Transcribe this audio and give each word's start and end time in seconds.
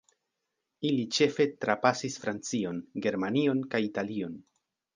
Ili 0.89 1.03
ĉefe 1.17 1.47
trapasis 1.65 2.17
Francion, 2.25 2.81
Germanion 3.07 3.65
kaj 3.77 3.85
Italion. 3.93 4.37